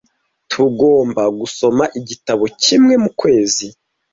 Tugomba 0.51 1.23
gusoma 1.39 1.83
igitabo 1.99 2.43
kimwe 2.63 2.93
mukwezi 3.03 3.67